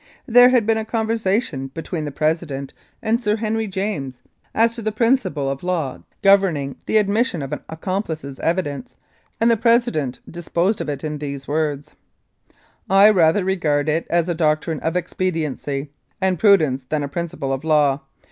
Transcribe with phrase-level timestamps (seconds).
[0.25, 4.51] There had been a conversation between the President and Sir Henry 240 The Tucker Peach
[4.55, 8.39] Murder James as to the principle of law governing the admis sion of an accomplice's
[8.39, 8.95] evidence,
[9.39, 11.93] and the President disposed of it in these words:
[12.89, 17.63] "I rather regard it as a doctrine of expediency and prudence than a principle of
[17.63, 17.99] law.